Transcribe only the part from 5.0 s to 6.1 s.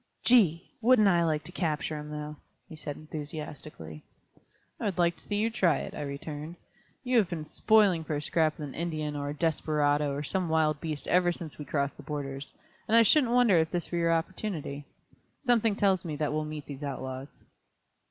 to see you try it," I